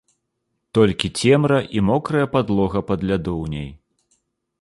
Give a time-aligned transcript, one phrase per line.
[0.77, 3.69] Толькі цемра і мокрая падлога пад лядоўняй.